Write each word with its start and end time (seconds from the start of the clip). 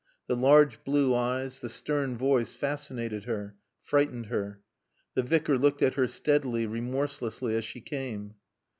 The 0.25 0.35
large 0.35 0.83
blue 0.83 1.13
eyes, 1.13 1.59
the 1.59 1.69
stern 1.69 2.17
voice, 2.17 2.55
fascinated 2.55 3.25
her, 3.25 3.55
frightened 3.83 4.25
her. 4.25 4.61
The 5.13 5.21
Vicar 5.21 5.59
looked 5.59 5.83
at 5.83 5.93
her 5.93 6.07
steadily, 6.07 6.65
remorselessly, 6.65 7.55
as 7.55 7.63
she 7.65 7.81
came. 7.81 8.33